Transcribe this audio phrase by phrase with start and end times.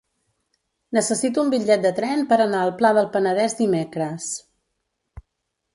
[0.97, 4.31] Necessito un bitllet de tren per anar al Pla del Penedès dimecres.